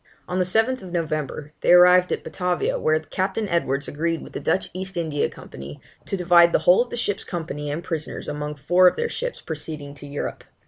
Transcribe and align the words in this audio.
On 0.27 0.39
the 0.39 0.45
7th 0.45 0.81
November 0.81 1.51
they 1.61 1.71
arrived 1.73 2.11
at 2.11 2.23
Batavia, 2.23 2.79
where 2.79 2.99
Captain 2.99 3.47
Edwards 3.47 3.87
agreed 3.87 4.23
with 4.23 4.33
the 4.33 4.39
Dutch 4.39 4.71
East 4.73 4.97
India 4.97 5.29
Company, 5.29 5.79
to 6.07 6.17
divide 6.17 6.53
the 6.53 6.57
whole 6.65 6.81
of 6.81 6.89
the 6.89 6.97
ship's 6.97 7.23
company 7.23 7.69
and 7.69 7.83
prisoners 7.83 8.27
among 8.27 8.55
four 8.55 8.87
of 8.87 8.95
their 8.95 9.09
ships 9.09 9.41
proceeding 9.41 9.93
to 9.93 10.07
Europe. 10.07 10.43